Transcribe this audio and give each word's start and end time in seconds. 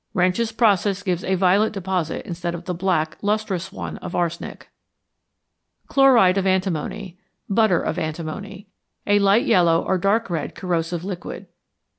Reinsch's 0.15 0.51
process 0.51 1.03
gives 1.03 1.23
a 1.23 1.35
violet 1.35 1.73
deposit 1.73 2.25
instead 2.25 2.55
of 2.55 2.65
the 2.65 2.73
black, 2.73 3.19
lustrous 3.21 3.71
one 3.71 3.97
of 3.97 4.15
arsenic. 4.15 4.69
=Chloride 5.85 6.39
of 6.39 6.47
Antimony= 6.47 7.19
(Butter 7.47 7.81
of 7.83 7.99
Antimony). 7.99 8.67
A 9.05 9.19
light 9.19 9.45
yellow 9.45 9.83
or 9.85 9.99
dark 9.99 10.27
red 10.31 10.55
corrosive 10.55 11.03
liquid. 11.05 11.45